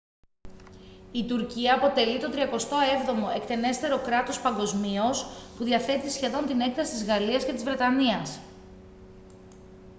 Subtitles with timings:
[1.11, 5.25] η τουρκία αποτελεί το τριακοστό έβδομο εκτενέστερο κράτος παγκοσμίως
[5.57, 8.39] που διαθέτει σχεδόν την έκταση της γαλλίας και της βρετανίας